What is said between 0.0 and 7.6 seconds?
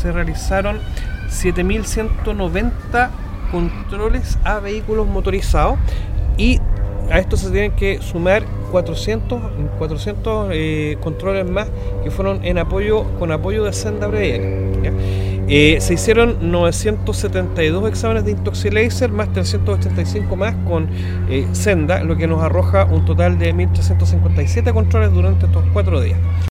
se realizaron 7.190 controles a vehículos motorizados y a esto se